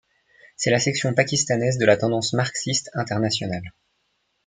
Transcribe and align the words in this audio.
C’est 0.55 0.71
la 0.71 0.79
section 0.79 1.13
pakistanaise 1.13 1.77
de 1.77 1.85
la 1.85 1.95
Tendance 1.95 2.33
marxiste 2.33 2.89
internationale. 2.95 3.71